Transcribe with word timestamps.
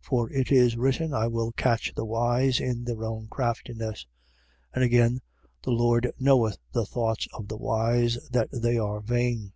For 0.00 0.32
it 0.32 0.50
is 0.50 0.78
written: 0.78 1.12
I 1.12 1.26
will 1.26 1.52
catch 1.52 1.92
the 1.94 2.06
wise 2.06 2.58
in 2.58 2.84
their 2.84 3.04
own 3.04 3.26
craftiness. 3.26 4.06
3:20. 4.70 4.70
And 4.76 4.82
again: 4.84 5.20
The 5.62 5.72
Lord 5.72 6.10
knoweth 6.18 6.56
the 6.72 6.86
thoughts 6.86 7.28
of 7.34 7.48
the 7.48 7.58
wise, 7.58 8.16
that 8.30 8.48
they 8.50 8.78
are 8.78 9.00
vain. 9.00 9.52